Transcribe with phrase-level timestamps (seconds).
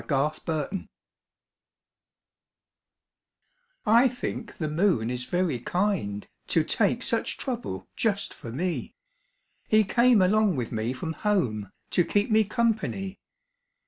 [0.01, 0.07] II
[0.45, 0.89] The Kind Moon
[3.85, 8.95] I think the moon is very kind To take such trouble just for me.
[9.67, 13.19] He came along with me from home To keep me company.